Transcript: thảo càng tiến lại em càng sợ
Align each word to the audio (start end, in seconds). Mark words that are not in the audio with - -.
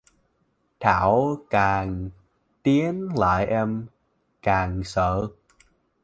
thảo 0.79 1.37
càng 1.49 2.09
tiến 2.63 3.07
lại 3.15 3.45
em 3.45 3.85
càng 4.41 4.83
sợ 4.83 5.27